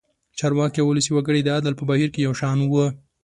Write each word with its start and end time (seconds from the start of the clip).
چارواکي 0.39 0.79
او 0.81 0.87
ولسي 0.91 1.11
وګړي 1.13 1.41
د 1.43 1.49
عدل 1.57 1.73
په 1.77 1.83
بهیر 1.89 2.09
کې 2.13 2.25
یو 2.27 2.33
شان 2.41 2.57
وو. 2.71 2.85